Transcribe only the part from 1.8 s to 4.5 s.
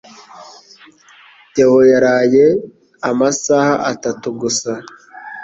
yaraye amasaha atatu